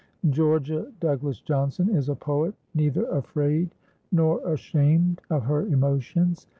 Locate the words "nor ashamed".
4.11-5.21